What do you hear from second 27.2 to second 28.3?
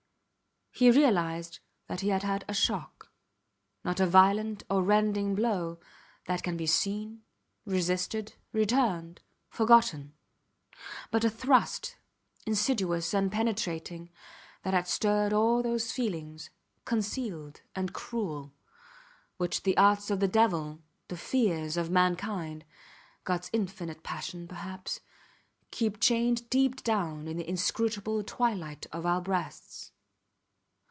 in the inscrutable